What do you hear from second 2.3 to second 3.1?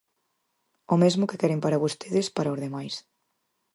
para os demais.